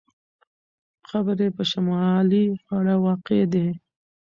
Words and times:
قبر 1.09 1.37
یې 1.43 1.49
په 1.57 1.63
شمالي 1.71 2.43
غاړه 2.65 2.95
واقع 3.05 3.41
دی. 3.53 3.67